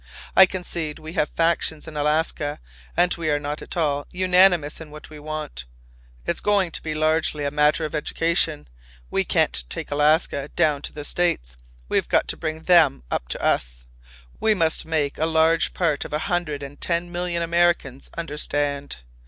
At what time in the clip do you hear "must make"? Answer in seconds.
14.55-15.19